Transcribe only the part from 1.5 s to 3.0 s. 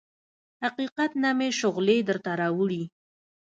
شغلې درته راوړي